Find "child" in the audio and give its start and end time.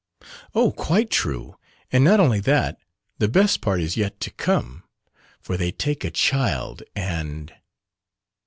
6.09-6.81